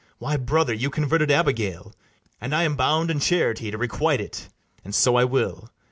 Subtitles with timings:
[0.17, 1.93] Why, brother, you converted Abigail;
[2.41, 4.49] And I am bound in charity to requite it,
[4.83, 5.69] And so I will.